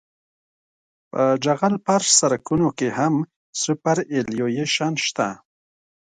[1.11, 3.13] په جغل فرش سرکونو کې هم
[3.61, 5.27] سوپرایلیویشن شته